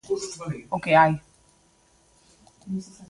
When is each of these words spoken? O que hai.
O 0.71 0.77
que 0.83 0.95
hai. 0.99 1.13